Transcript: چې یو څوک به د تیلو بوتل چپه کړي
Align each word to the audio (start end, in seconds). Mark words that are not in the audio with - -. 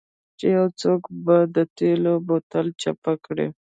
چې 0.39 0.45
یو 0.57 0.67
څوک 0.81 1.01
به 1.25 1.37
د 1.55 1.57
تیلو 1.77 2.13
بوتل 2.27 2.65
چپه 2.81 3.13
کړي 3.25 3.47